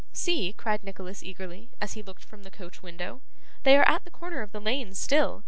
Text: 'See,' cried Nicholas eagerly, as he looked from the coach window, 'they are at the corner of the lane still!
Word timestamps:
'See,' 0.13 0.51
cried 0.57 0.83
Nicholas 0.83 1.21
eagerly, 1.21 1.69
as 1.79 1.93
he 1.93 2.01
looked 2.01 2.23
from 2.25 2.41
the 2.41 2.49
coach 2.49 2.81
window, 2.81 3.21
'they 3.61 3.77
are 3.77 3.87
at 3.87 4.03
the 4.03 4.09
corner 4.09 4.41
of 4.41 4.51
the 4.51 4.59
lane 4.59 4.95
still! 4.95 5.39